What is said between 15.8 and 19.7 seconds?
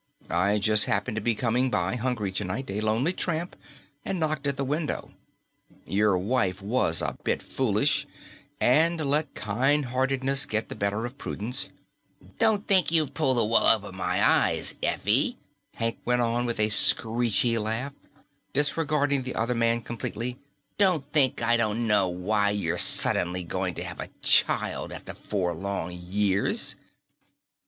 went on with a screechy laugh, disregarding the other